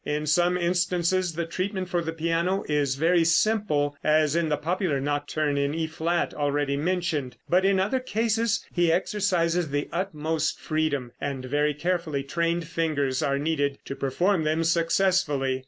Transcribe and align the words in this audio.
In 0.03 0.25
some 0.25 0.57
instances 0.57 1.33
the 1.33 1.45
treatment 1.45 1.87
for 1.87 2.01
the 2.01 2.11
piano 2.11 2.63
is 2.67 2.95
very 2.95 3.23
simple, 3.23 3.95
as 4.03 4.35
in 4.35 4.49
the 4.49 4.57
popular 4.57 4.99
nocturne 4.99 5.59
in 5.59 5.75
E 5.75 5.85
flat, 5.85 6.33
already 6.33 6.75
mentioned; 6.75 7.37
but 7.47 7.63
in 7.65 7.79
other 7.79 7.99
cases 7.99 8.65
he 8.73 8.91
exercises 8.91 9.69
the 9.69 9.87
utmost 9.93 10.59
freedom, 10.59 11.11
and 11.21 11.45
very 11.45 11.75
carefully 11.75 12.23
trained 12.23 12.65
fingers 12.67 13.21
are 13.21 13.37
needed 13.37 13.77
to 13.85 13.95
perform 13.95 14.43
them 14.43 14.63
successfully. 14.63 15.59